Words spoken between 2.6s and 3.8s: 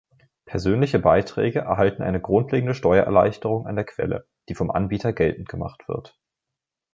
Steuererleichterung an